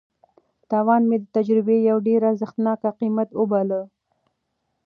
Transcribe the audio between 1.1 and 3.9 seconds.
د تجربې یو ډېر ارزښتناک قیمت وباله.